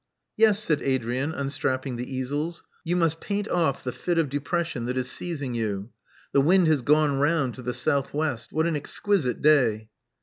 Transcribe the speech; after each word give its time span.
"Yes," 0.35 0.57
said 0.63 0.81
Adrian, 0.81 1.31
unstrapping 1.31 1.95
the 1.95 2.11
easels. 2.11 2.63
"You 2.83 2.95
must 2.95 3.21
paint 3.21 3.47
oflE 3.49 3.83
the 3.83 3.91
fit 3.91 4.17
of 4.17 4.29
depression 4.31 4.85
that 4.85 4.97
is 4.97 5.11
seizing 5.11 5.53
you. 5.53 5.91
The 6.31 6.41
wind 6.41 6.65
has 6.69 6.81
gone 6.81 7.19
round 7.19 7.53
to 7.53 7.61
the 7.61 7.75
south 7.75 8.11
west. 8.11 8.51
What 8.51 8.65
an 8.65 8.75
exquisite 8.75 9.43
day!" 9.43 9.89